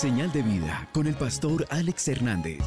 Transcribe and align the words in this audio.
Señal 0.00 0.32
de 0.32 0.40
vida 0.40 0.88
con 0.94 1.06
el 1.06 1.12
pastor 1.12 1.66
Alex 1.68 2.08
Hernández. 2.08 2.60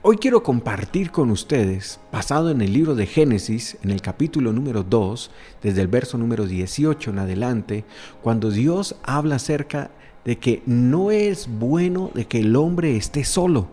Hoy 0.00 0.16
quiero 0.16 0.42
compartir 0.42 1.10
con 1.10 1.30
ustedes, 1.30 2.00
basado 2.10 2.48
en 2.48 2.62
el 2.62 2.72
libro 2.72 2.94
de 2.94 3.04
Génesis, 3.04 3.76
en 3.82 3.90
el 3.90 4.00
capítulo 4.00 4.54
número 4.54 4.84
2, 4.84 5.30
desde 5.62 5.82
el 5.82 5.88
verso 5.88 6.16
número 6.16 6.46
18 6.46 7.10
en 7.10 7.18
adelante, 7.18 7.84
cuando 8.22 8.50
Dios 8.50 8.96
habla 9.02 9.34
acerca 9.34 9.90
de 10.24 10.38
que 10.38 10.62
no 10.64 11.10
es 11.10 11.48
bueno 11.50 12.10
de 12.14 12.24
que 12.24 12.40
el 12.40 12.56
hombre 12.56 12.96
esté 12.96 13.24
solo. 13.24 13.68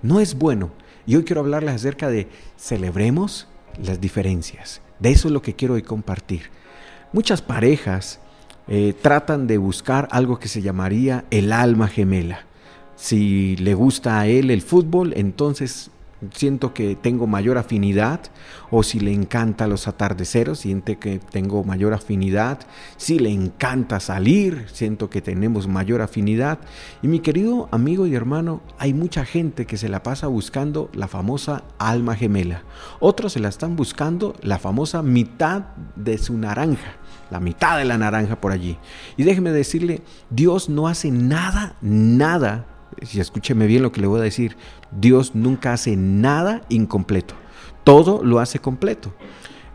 No 0.00 0.20
es 0.20 0.38
bueno. 0.38 0.70
Y 1.06 1.16
hoy 1.16 1.24
quiero 1.24 1.42
hablarles 1.42 1.74
acerca 1.74 2.08
de 2.08 2.28
celebremos 2.56 3.46
las 3.76 4.00
diferencias. 4.00 4.80
De 5.00 5.10
eso 5.10 5.28
es 5.28 5.34
lo 5.34 5.42
que 5.42 5.54
quiero 5.54 5.74
hoy 5.74 5.82
compartir. 5.82 6.44
Muchas 7.12 7.42
parejas 7.42 8.20
eh, 8.68 8.94
tratan 9.00 9.46
de 9.46 9.58
buscar 9.58 10.08
algo 10.10 10.38
que 10.38 10.48
se 10.48 10.62
llamaría 10.62 11.24
el 11.30 11.52
alma 11.52 11.88
gemela. 11.88 12.46
Si 12.96 13.56
le 13.56 13.74
gusta 13.74 14.20
a 14.20 14.26
él 14.26 14.50
el 14.50 14.62
fútbol, 14.62 15.12
entonces 15.16 15.90
siento 16.32 16.74
que 16.74 16.96
tengo 16.96 17.26
mayor 17.26 17.58
afinidad 17.58 18.20
o 18.70 18.82
si 18.82 19.00
le 19.00 19.12
encanta 19.12 19.66
los 19.66 19.88
atardeceros, 19.88 20.60
siente 20.60 20.98
que 20.98 21.18
tengo 21.18 21.64
mayor 21.64 21.94
afinidad, 21.94 22.60
si 22.96 23.18
le 23.18 23.30
encanta 23.30 24.00
salir, 24.00 24.66
siento 24.72 25.10
que 25.10 25.22
tenemos 25.22 25.68
mayor 25.68 26.02
afinidad. 26.02 26.58
Y 27.02 27.08
mi 27.08 27.20
querido 27.20 27.68
amigo 27.70 28.06
y 28.06 28.14
hermano, 28.14 28.60
hay 28.78 28.94
mucha 28.94 29.24
gente 29.24 29.66
que 29.66 29.76
se 29.76 29.88
la 29.88 30.02
pasa 30.02 30.26
buscando 30.26 30.90
la 30.92 31.08
famosa 31.08 31.64
alma 31.78 32.14
gemela. 32.14 32.62
Otros 33.00 33.32
se 33.34 33.40
la 33.40 33.48
están 33.48 33.76
buscando 33.76 34.34
la 34.42 34.58
famosa 34.58 35.02
mitad 35.02 35.62
de 35.96 36.18
su 36.18 36.36
naranja, 36.36 36.96
la 37.30 37.40
mitad 37.40 37.78
de 37.78 37.84
la 37.84 37.98
naranja 37.98 38.40
por 38.40 38.52
allí. 38.52 38.76
Y 39.16 39.22
déjeme 39.22 39.50
decirle, 39.52 40.02
Dios 40.30 40.68
no 40.68 40.88
hace 40.88 41.10
nada, 41.10 41.76
nada 41.80 42.66
si 43.02 43.20
escúcheme 43.20 43.66
bien 43.66 43.82
lo 43.82 43.92
que 43.92 44.00
le 44.00 44.06
voy 44.06 44.20
a 44.20 44.24
decir, 44.24 44.56
Dios 44.90 45.34
nunca 45.34 45.72
hace 45.72 45.96
nada 45.96 46.62
incompleto, 46.68 47.34
todo 47.84 48.22
lo 48.22 48.40
hace 48.40 48.58
completo. 48.58 49.12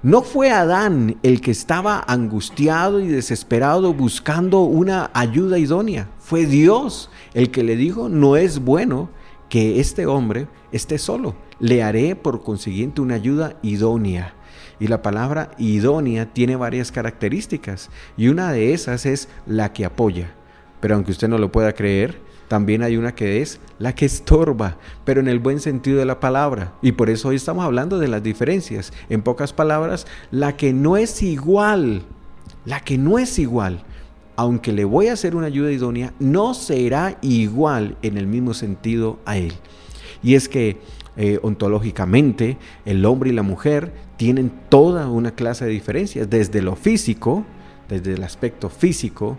No 0.02 0.22
fue 0.22 0.52
Adán 0.52 1.18
el 1.24 1.40
que 1.40 1.52
estaba 1.52 2.04
angustiado 2.06 3.00
y 3.00 3.08
desesperado 3.08 3.94
buscando 3.94 4.62
una 4.62 5.10
ayuda 5.14 5.58
idónea, 5.58 6.10
fue 6.20 6.46
Dios 6.46 7.10
el 7.34 7.52
que 7.52 7.64
le 7.64 7.78
dijo, 7.78 8.10
no 8.10 8.36
es 8.36 8.60
bueno 8.60 9.10
que 9.48 9.80
este 9.80 10.06
hombre 10.06 10.48
esté 10.72 10.98
solo, 10.98 11.36
le 11.60 11.84
haré 11.84 12.16
por 12.16 12.44
consiguiente 12.44 13.02
una 13.02 13.16
ayuda 13.16 13.58
idónea. 13.62 14.34
Y 14.80 14.88
la 14.88 15.02
palabra 15.02 15.52
idónea 15.58 16.34
tiene 16.34 16.56
varias 16.56 16.92
características 16.92 17.90
y 18.18 18.28
una 18.28 18.52
de 18.52 18.74
esas 18.74 19.06
es 19.06 19.30
la 19.46 19.72
que 19.72 19.86
apoya. 19.86 20.34
Pero 20.80 20.96
aunque 20.96 21.12
usted 21.12 21.30
no 21.30 21.38
lo 21.38 21.52
pueda 21.52 21.74
creer, 21.74 22.20
también 22.48 22.84
hay 22.84 22.98
una 22.98 23.16
que 23.16 23.42
es 23.42 23.60
la 23.80 23.96
que 23.96 24.06
estorba, 24.06 24.78
pero 25.06 25.20
en 25.20 25.28
el 25.28 25.40
buen 25.40 25.60
sentido 25.60 26.00
de 26.00 26.06
la 26.06 26.20
palabra. 26.20 26.74
Y 26.82 26.94
por 26.94 27.10
eso 27.10 27.30
hoy 27.30 27.36
estamos 27.36 27.66
hablando 27.66 28.00
de 28.00 28.08
las 28.08 28.24
diferencias. 28.24 28.94
En 29.10 29.22
pocas 29.22 29.54
palabras, 29.54 30.08
la 30.32 30.56
que 30.56 30.74
no 30.74 30.98
es 30.98 31.24
igual, 31.24 32.04
la 32.66 32.80
que 32.80 32.98
no 32.98 33.20
es 33.20 33.40
igual, 33.40 33.84
aunque 34.36 34.72
le 34.72 34.86
voy 34.86 35.08
a 35.08 35.14
hacer 35.14 35.36
una 35.36 35.48
ayuda 35.48 35.72
idónea, 35.72 36.14
no 36.20 36.54
será 36.54 37.18
igual 37.22 37.98
en 38.02 38.18
el 38.18 38.28
mismo 38.28 38.54
sentido 38.54 39.20
a 39.26 39.38
él. 39.38 39.54
Y 40.22 40.36
es 40.36 40.50
que 40.50 40.78
eh, 41.16 41.40
ontológicamente 41.44 42.58
el 42.86 43.06
hombre 43.06 43.30
y 43.30 43.34
la 43.34 43.44
mujer 43.44 43.94
tienen 44.18 44.52
toda 44.70 45.10
una 45.10 45.32
clase 45.32 45.66
de 45.66 45.72
diferencias, 45.72 46.30
desde 46.30 46.62
lo 46.62 46.76
físico, 46.76 47.46
desde 47.90 48.14
el 48.14 48.24
aspecto 48.24 48.70
físico, 48.70 49.38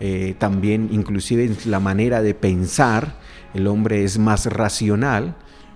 eh, 0.00 0.34
también 0.38 0.88
inclusive 0.92 1.50
la 1.64 1.80
manera 1.80 2.22
de 2.22 2.34
pensar, 2.34 3.16
el 3.54 3.66
hombre 3.66 4.04
es 4.04 4.18
más 4.18 4.46
racional, 4.46 5.34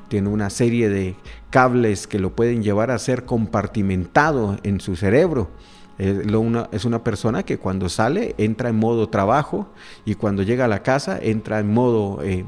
tiene 0.08 0.28
una 0.28 0.50
serie 0.50 0.88
de 0.88 1.16
cables 1.50 2.06
que 2.06 2.18
lo 2.18 2.34
pueden 2.34 2.62
llevar 2.62 2.90
a 2.90 2.98
ser 2.98 3.24
compartimentado 3.24 4.58
en 4.64 4.80
su 4.80 4.96
cerebro. 4.96 5.50
es 5.98 6.84
una 6.84 7.04
persona 7.04 7.44
que 7.44 7.58
cuando 7.58 7.88
sale 7.88 8.34
entra 8.38 8.70
en 8.70 8.76
modo 8.76 9.08
trabajo 9.08 9.68
y 10.04 10.14
cuando 10.14 10.42
llega 10.42 10.64
a 10.64 10.68
la 10.68 10.82
casa 10.82 11.18
entra 11.20 11.60
en 11.60 11.72
modo 11.72 12.22
eh, 12.22 12.44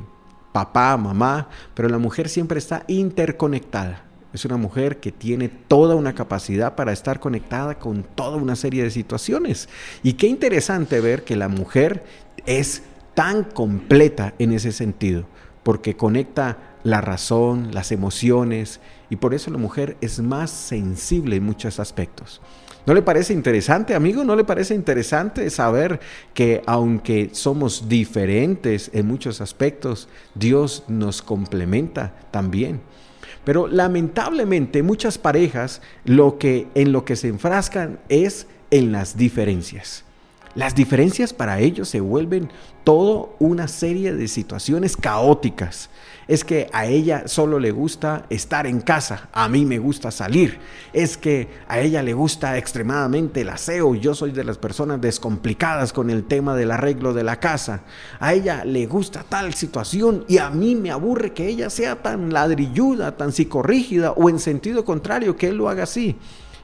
papá, 0.53 0.97
mamá, 0.97 1.49
pero 1.75 1.89
la 1.89 1.99
mujer 1.99 2.29
siempre 2.29 2.59
está 2.59 2.85
interconectada. 2.89 4.12
Es 4.33 4.45
una 4.45 4.57
mujer 4.57 4.99
que 4.99 5.13
tiene 5.13 5.49
toda 5.49 5.95
una 5.95 6.15
capacidad 6.15 6.75
para 6.75 6.93
estar 6.93 7.21
conectada 7.21 7.79
con 7.79 8.03
toda 8.03 8.37
una 8.37 8.57
serie 8.57 8.83
de 8.83 8.91
situaciones. 8.91 9.69
Y 10.03 10.15
qué 10.15 10.27
interesante 10.27 11.01
ver 11.01 11.25
que 11.25 11.37
la 11.37 11.49
mujer 11.49 12.05
es 12.47 12.83
tan 13.15 13.45
completa 13.45 14.35
en 14.39 14.53
ese 14.53 14.73
sentido, 14.73 15.27
porque 15.63 15.97
conecta 15.97 16.59
la 16.83 17.01
razón, 17.01 17.69
las 17.73 17.93
emociones, 17.93 18.81
y 19.11 19.17
por 19.17 19.35
eso 19.35 19.51
la 19.51 19.59
mujer 19.59 19.97
es 20.01 20.21
más 20.21 20.51
sensible 20.51 21.37
en 21.37 21.45
muchos 21.45 21.79
aspectos. 21.79 22.41
¿No 22.85 22.95
le 22.95 23.03
parece 23.03 23.33
interesante, 23.33 23.95
amigo? 23.95 24.25
¿No 24.25 24.35
le 24.35 24.43
parece 24.43 24.75
interesante 24.75 25.49
saber 25.51 26.01
que 26.35 26.63
aunque 26.67 27.31
somos 27.33 27.89
diferentes 27.89 28.91
en 28.93 29.07
muchos 29.07 29.41
aspectos, 29.41 30.09
Dios 30.35 30.83
nos 30.89 31.23
complementa 31.23 32.13
también? 32.33 32.81
Pero 33.45 33.67
lamentablemente 33.67 34.83
muchas 34.83 35.19
parejas 35.19 35.83
lo 36.05 36.39
que 36.39 36.69
en 36.75 36.93
lo 36.93 37.05
que 37.05 37.17
se 37.17 37.29
enfrascan 37.29 37.99
es 38.09 38.47
en 38.71 38.93
las 38.93 39.17
diferencias. 39.17 40.05
Las 40.55 40.75
diferencias 40.75 41.33
para 41.33 41.61
ellos 41.61 41.89
se 41.89 42.01
vuelven 42.01 42.51
toda 42.85 43.29
una 43.39 43.69
serie 43.69 44.13
de 44.13 44.29
situaciones 44.29 44.99
caóticas. 44.99 45.89
Es 46.29 46.45
que 46.45 46.69
a 46.75 46.85
ella 46.85 47.27
solo 47.27 47.59
le 47.59 47.71
gusta 47.71 48.27
estar 48.29 48.67
en 48.67 48.83
casa, 48.83 49.31
a 49.33 49.49
mí 49.49 49.65
me 49.65 49.79
gusta 49.79 50.11
salir. 50.11 50.59
Es 50.93 51.17
que 51.17 51.49
a 51.69 51.81
ella 51.81 52.03
le 52.03 52.13
gusta 52.13 52.59
extremadamente 52.59 53.41
el 53.41 53.49
aseo, 53.49 53.95
yo 53.95 54.15
soy 54.15 54.33
de 54.33 54.45
las 54.45 54.59
personas 54.59 55.01
descomplicadas 55.01 55.95
con 55.95 56.11
el 56.11 56.25
tema 56.25 56.55
del 56.55 56.71
arreglo 56.71 57.15
de 57.15 57.25
la 57.25 57.41
casa. 57.41 57.81
A 58.21 58.35
ella 58.35 58.63
le 58.67 58.85
gusta 58.85 59.25
tal 59.27 59.55
situación 59.55 60.27
y 60.29 60.37
a 60.37 60.51
mí 60.51 60.75
me 60.75 60.91
aburre 60.91 61.33
que 61.33 61.49
ella 61.49 61.71
sea 61.71 62.03
tan 62.03 62.31
ladrilluda, 62.31 63.17
tan 63.17 63.33
psicorrígida 63.33 64.13
o 64.13 64.29
en 64.29 64.39
sentido 64.39 64.85
contrario 64.85 65.35
que 65.35 65.49
él 65.49 65.57
lo 65.57 65.71
haga 65.71 65.85
así. 65.85 66.17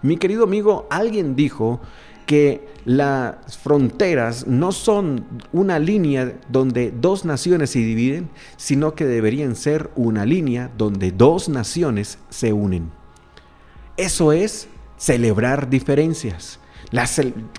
Mi 0.02 0.18
querido 0.18 0.44
amigo, 0.44 0.86
alguien 0.90 1.34
dijo 1.34 1.80
que 2.28 2.68
las 2.84 3.56
fronteras 3.56 4.46
no 4.46 4.70
son 4.70 5.24
una 5.50 5.78
línea 5.78 6.34
donde 6.50 6.90
dos 6.90 7.24
naciones 7.24 7.70
se 7.70 7.78
dividen, 7.78 8.28
sino 8.58 8.94
que 8.94 9.06
deberían 9.06 9.56
ser 9.56 9.90
una 9.96 10.26
línea 10.26 10.70
donde 10.76 11.10
dos 11.10 11.48
naciones 11.48 12.18
se 12.28 12.52
unen. 12.52 12.90
Eso 13.96 14.32
es 14.32 14.68
celebrar 14.98 15.70
diferencias 15.70 16.60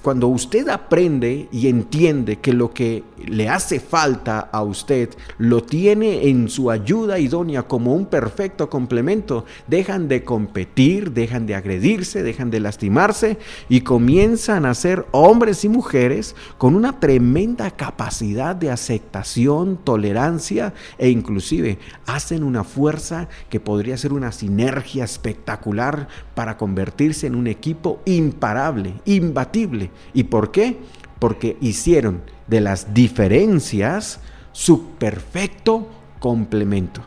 cuando 0.02 0.28
usted 0.28 0.70
aprende 0.70 1.48
y 1.52 1.68
entiende 1.68 2.38
que 2.38 2.54
lo 2.54 2.74
que 2.74 3.04
le 3.26 3.48
hace 3.48 3.80
falta 3.80 4.40
a 4.40 4.64
usted 4.64 5.10
lo 5.38 5.62
tiene 5.62 6.30
en 6.30 6.50
su 6.50 6.72
ayuda 6.72 7.20
idónea 7.20 7.64
como 7.64 7.94
un 7.94 8.08
perfecto 8.08 8.70
complemento, 8.70 9.46
dejan 9.68 10.08
de 10.08 10.24
competir, 10.24 11.12
dejan 11.12 11.46
de 11.46 11.56
agredirse, 11.56 12.24
dejan 12.24 12.50
de 12.50 12.60
lastimarse 12.60 13.38
y 13.68 13.82
comienzan 13.82 14.66
a 14.66 14.74
ser 14.74 15.06
hombres 15.12 15.64
y 15.64 15.70
mujeres 15.70 16.36
con 16.58 16.76
una 16.76 17.00
tremenda 17.00 17.72
capacidad 17.72 18.56
de 18.56 18.72
aceptación, 18.72 19.78
tolerancia 19.84 20.74
e 20.98 21.10
inclusive 21.10 21.78
hacen 22.08 22.44
una 22.44 22.64
fuerza 22.64 23.28
que 23.50 23.60
podría 23.60 23.98
ser 23.98 24.14
una 24.14 24.32
sinergia 24.32 25.04
espectacular 25.04 26.08
para 26.34 26.58
convertirse 26.58 27.28
en 27.28 27.36
un 27.36 27.48
equipo 27.48 28.02
imparable 28.06 28.94
imbatible. 29.20 29.92
¿Y 30.14 30.24
por 30.24 30.52
qué? 30.52 30.80
Porque 31.20 31.58
hicieron 31.62 32.22
de 32.48 32.62
las 32.62 32.94
diferencias 32.94 34.20
su 34.52 34.92
perfecto 34.92 35.88
complemento. 36.20 37.02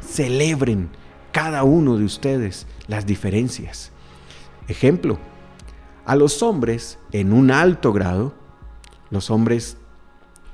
Celebren 0.00 0.90
cada 1.32 1.64
uno 1.64 1.96
de 1.96 2.04
ustedes 2.04 2.66
las 2.86 3.06
diferencias. 3.06 3.90
Ejemplo, 4.68 5.18
a 6.06 6.16
los 6.16 6.42
hombres 6.42 6.98
en 7.12 7.32
un 7.32 7.50
alto 7.50 7.92
grado, 7.92 8.34
los 9.10 9.30
hombres 9.30 9.76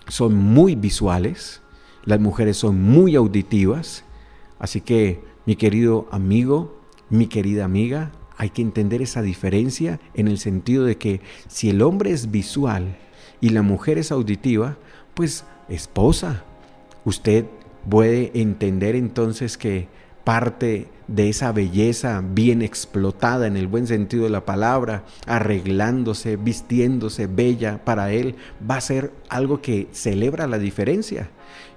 son 0.08 0.34
muy 0.34 0.74
visuales, 0.74 1.60
las 2.04 2.20
mujeres 2.20 2.56
son 2.56 2.82
muy 2.82 3.14
auditivas, 3.14 4.04
así 4.58 4.80
que 4.80 5.22
mi 5.46 5.56
querido 5.56 6.08
amigo, 6.10 6.80
mi 7.08 7.26
querida 7.26 7.64
amiga, 7.64 8.12
hay 8.40 8.48
que 8.48 8.62
entender 8.62 9.02
esa 9.02 9.20
diferencia 9.20 10.00
en 10.14 10.26
el 10.26 10.38
sentido 10.38 10.86
de 10.86 10.96
que 10.96 11.20
si 11.46 11.68
el 11.68 11.82
hombre 11.82 12.10
es 12.10 12.30
visual 12.30 12.96
y 13.38 13.50
la 13.50 13.60
mujer 13.60 13.98
es 13.98 14.10
auditiva, 14.10 14.78
pues 15.12 15.44
esposa, 15.68 16.42
usted 17.04 17.44
puede 17.86 18.30
entender 18.32 18.96
entonces 18.96 19.58
que 19.58 19.88
parte 20.24 20.88
de 21.06 21.28
esa 21.28 21.52
belleza 21.52 22.24
bien 22.24 22.62
explotada 22.62 23.46
en 23.46 23.58
el 23.58 23.66
buen 23.66 23.86
sentido 23.86 24.24
de 24.24 24.30
la 24.30 24.46
palabra, 24.46 25.04
arreglándose, 25.26 26.36
vistiéndose 26.36 27.26
bella 27.26 27.84
para 27.84 28.10
él, 28.10 28.36
va 28.68 28.76
a 28.76 28.80
ser 28.80 29.12
algo 29.28 29.60
que 29.60 29.86
celebra 29.92 30.46
la 30.46 30.58
diferencia. 30.58 31.28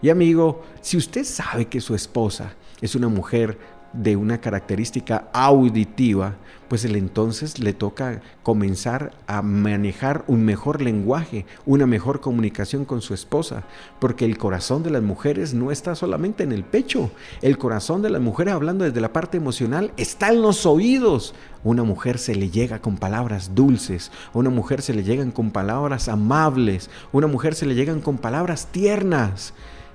Y 0.01 0.12
amigo, 0.12 0.63
si 0.80 0.95
usted 0.95 1.25
sabe 1.25 1.65
que 1.65 1.81
su 1.81 1.94
esposa 1.94 2.56
es 2.80 2.95
una 2.95 3.10
mujer 3.10 3.57
de 3.94 4.16
una 4.16 4.42
característica 4.42 5.30
auditiva, 5.34 6.36
pues 6.68 6.86
el 6.86 6.95
entonces 6.95 7.60
le 7.60 7.74
toca 7.74 8.22
comenzar 8.42 9.13
a 9.28 9.44
manejar 9.44 10.24
un 10.28 10.44
mejor 10.44 10.81
lenguaje, 10.81 11.45
una 11.68 11.86
mejor 11.86 12.19
comunicación 12.19 12.86
con 12.86 13.01
su 13.01 13.13
esposa, 13.13 13.63
porque 14.00 14.25
el 14.25 14.40
corazón 14.40 14.81
de 14.81 14.90
las 14.90 15.04
mujeres 15.04 15.54
no 15.54 15.72
está 15.72 15.94
solamente 15.94 16.44
en 16.44 16.51
el 16.51 16.63
pecho, 16.63 17.12
el 17.44 17.60
corazón 17.60 18.01
de 18.01 18.10
las 18.10 18.22
mujeres, 18.22 18.56
hablando 18.56 18.86
desde 18.86 19.01
la 19.01 19.13
parte 19.13 19.38
emocional, 19.38 19.94
está 19.98 20.30
en 20.30 20.42
los 20.42 20.66
oídos. 20.66 21.36
Una 21.63 21.84
mujer 21.84 22.18
se 22.18 22.34
le 22.34 22.50
llega 22.50 22.80
con 22.80 22.98
palabras 22.98 23.54
dulces, 23.54 24.12
una 24.34 24.50
mujer 24.50 24.81
se 24.81 24.96
le 24.96 25.04
llegan 25.04 25.31
con 25.31 25.51
palabras 25.51 26.10
amables, 26.10 26.89
una 27.12 27.28
mujer 27.28 27.54
se 27.54 27.68
le 27.68 27.75
llegan 27.75 28.01
con 28.01 28.18
palabras 28.18 28.68
tiernas. 28.72 29.54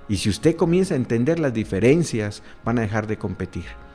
Y 0.09 0.19
si 0.19 0.31
usted 0.31 0.56
comienza 0.56 0.94
a 0.94 0.97
entender 0.97 1.39
las 1.39 1.53
diferencias, 1.53 2.43
van 2.65 2.79
a 2.79 2.83
dejar 2.83 3.06
de 3.06 3.19
competir. 3.19 3.88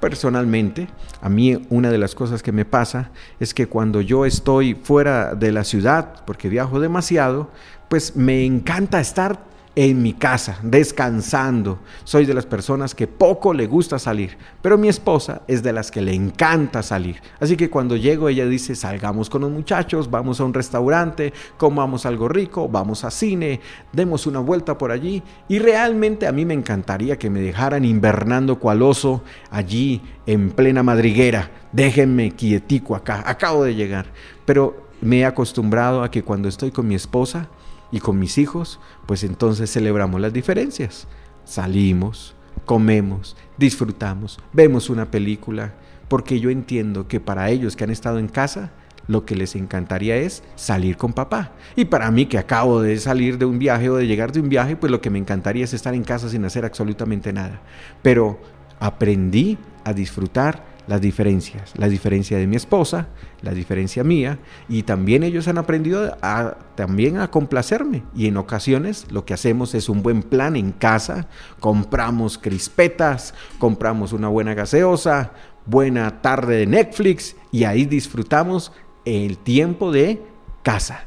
Personalmente, 0.00 0.88
a 1.20 1.28
mí 1.28 1.60
una 1.70 1.90
de 1.90 1.98
las 1.98 2.14
cosas 2.14 2.42
que 2.42 2.52
me 2.52 2.64
pasa 2.64 3.10
es 3.40 3.52
que 3.52 3.66
cuando 3.66 4.00
yo 4.00 4.24
estoy 4.24 4.74
fuera 4.74 5.34
de 5.34 5.50
la 5.50 5.64
ciudad, 5.64 6.22
porque 6.24 6.48
viajo 6.48 6.78
demasiado, 6.78 7.50
pues 7.88 8.14
me 8.14 8.44
encanta 8.44 9.00
estar 9.00 9.40
en 9.80 10.02
mi 10.02 10.12
casa, 10.12 10.58
descansando. 10.64 11.78
Soy 12.02 12.26
de 12.26 12.34
las 12.34 12.46
personas 12.46 12.96
que 12.96 13.06
poco 13.06 13.54
le 13.54 13.68
gusta 13.68 14.00
salir, 14.00 14.36
pero 14.60 14.76
mi 14.76 14.88
esposa 14.88 15.42
es 15.46 15.62
de 15.62 15.72
las 15.72 15.92
que 15.92 16.00
le 16.00 16.12
encanta 16.12 16.82
salir. 16.82 17.22
Así 17.38 17.56
que 17.56 17.70
cuando 17.70 17.94
llego 17.94 18.28
ella 18.28 18.46
dice, 18.46 18.74
salgamos 18.74 19.30
con 19.30 19.42
los 19.42 19.52
muchachos, 19.52 20.10
vamos 20.10 20.40
a 20.40 20.44
un 20.44 20.52
restaurante, 20.52 21.32
comamos 21.56 22.06
algo 22.06 22.28
rico, 22.28 22.68
vamos 22.68 23.04
a 23.04 23.12
cine, 23.12 23.60
demos 23.92 24.26
una 24.26 24.40
vuelta 24.40 24.76
por 24.76 24.90
allí. 24.90 25.22
Y 25.46 25.60
realmente 25.60 26.26
a 26.26 26.32
mí 26.32 26.44
me 26.44 26.54
encantaría 26.54 27.16
que 27.16 27.30
me 27.30 27.40
dejaran 27.40 27.84
invernando 27.84 28.58
cual 28.58 28.82
oso 28.82 29.22
allí 29.48 30.02
en 30.26 30.50
plena 30.50 30.82
madriguera. 30.82 31.52
Déjenme 31.70 32.32
quietico 32.32 32.96
acá, 32.96 33.22
acabo 33.24 33.62
de 33.62 33.76
llegar. 33.76 34.06
Pero 34.44 34.88
me 35.00 35.20
he 35.20 35.24
acostumbrado 35.24 36.02
a 36.02 36.10
que 36.10 36.24
cuando 36.24 36.48
estoy 36.48 36.72
con 36.72 36.88
mi 36.88 36.96
esposa, 36.96 37.48
y 37.90 38.00
con 38.00 38.18
mis 38.18 38.38
hijos, 38.38 38.80
pues 39.06 39.24
entonces 39.24 39.72
celebramos 39.72 40.20
las 40.20 40.32
diferencias. 40.32 41.06
Salimos, 41.44 42.34
comemos, 42.64 43.36
disfrutamos, 43.56 44.38
vemos 44.52 44.90
una 44.90 45.10
película, 45.10 45.74
porque 46.08 46.40
yo 46.40 46.50
entiendo 46.50 47.08
que 47.08 47.20
para 47.20 47.50
ellos 47.50 47.76
que 47.76 47.84
han 47.84 47.90
estado 47.90 48.18
en 48.18 48.28
casa, 48.28 48.70
lo 49.06 49.24
que 49.24 49.34
les 49.34 49.56
encantaría 49.56 50.16
es 50.16 50.44
salir 50.54 50.96
con 50.96 51.12
papá. 51.12 51.52
Y 51.74 51.86
para 51.86 52.10
mí 52.10 52.26
que 52.26 52.38
acabo 52.38 52.80
de 52.80 52.98
salir 52.98 53.38
de 53.38 53.46
un 53.46 53.58
viaje 53.58 53.88
o 53.88 53.96
de 53.96 54.06
llegar 54.06 54.32
de 54.32 54.40
un 54.40 54.48
viaje, 54.48 54.76
pues 54.76 54.92
lo 54.92 55.00
que 55.00 55.10
me 55.10 55.18
encantaría 55.18 55.64
es 55.64 55.72
estar 55.72 55.94
en 55.94 56.04
casa 56.04 56.28
sin 56.28 56.44
hacer 56.44 56.64
absolutamente 56.64 57.32
nada. 57.32 57.62
Pero 58.02 58.38
aprendí 58.78 59.58
a 59.84 59.92
disfrutar 59.94 60.62
las 60.88 61.02
diferencias, 61.02 61.74
la 61.76 61.88
diferencia 61.88 62.38
de 62.38 62.46
mi 62.46 62.56
esposa, 62.56 63.08
la 63.42 63.52
diferencia 63.52 64.02
mía, 64.02 64.38
y 64.68 64.82
también 64.82 65.22
ellos 65.22 65.46
han 65.46 65.58
aprendido 65.58 66.16
a, 66.22 66.56
también 66.74 67.18
a 67.18 67.30
complacerme. 67.30 68.02
Y 68.16 68.26
en 68.26 68.38
ocasiones 68.38 69.06
lo 69.10 69.24
que 69.26 69.34
hacemos 69.34 69.74
es 69.74 69.90
un 69.90 70.02
buen 70.02 70.22
plan 70.22 70.56
en 70.56 70.72
casa, 70.72 71.28
compramos 71.60 72.38
crispetas, 72.38 73.34
compramos 73.58 74.14
una 74.14 74.28
buena 74.28 74.54
gaseosa, 74.54 75.32
buena 75.66 76.22
tarde 76.22 76.56
de 76.56 76.66
Netflix, 76.66 77.36
y 77.52 77.64
ahí 77.64 77.84
disfrutamos 77.84 78.72
el 79.04 79.36
tiempo 79.36 79.92
de 79.92 80.22
casa. 80.62 81.04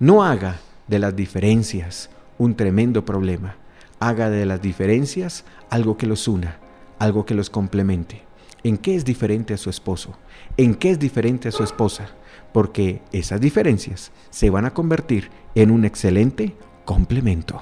No 0.00 0.24
haga 0.24 0.56
de 0.88 0.98
las 0.98 1.14
diferencias 1.14 2.10
un 2.36 2.56
tremendo 2.56 3.04
problema. 3.04 3.56
Haga 4.00 4.28
de 4.28 4.44
las 4.44 4.60
diferencias 4.60 5.44
algo 5.70 5.96
que 5.96 6.08
los 6.08 6.26
una, 6.26 6.58
algo 6.98 7.24
que 7.24 7.34
los 7.34 7.48
complemente. 7.48 8.22
¿En 8.66 8.78
qué 8.78 8.94
es 8.94 9.04
diferente 9.04 9.52
a 9.52 9.58
su 9.58 9.68
esposo? 9.68 10.16
¿En 10.56 10.74
qué 10.74 10.90
es 10.90 10.98
diferente 10.98 11.48
a 11.48 11.52
su 11.52 11.62
esposa? 11.62 12.08
Porque 12.54 13.02
esas 13.12 13.38
diferencias 13.38 14.10
se 14.30 14.48
van 14.48 14.64
a 14.64 14.72
convertir 14.72 15.28
en 15.54 15.70
un 15.70 15.84
excelente 15.84 16.54
complemento. 16.86 17.60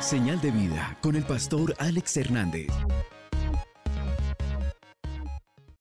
Señal 0.00 0.40
de 0.40 0.50
vida 0.50 0.98
con 1.00 1.14
el 1.14 1.22
pastor 1.22 1.76
Alex 1.78 2.16
Hernández. 2.16 2.66